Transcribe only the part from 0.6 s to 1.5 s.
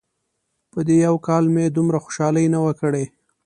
په دې یو کال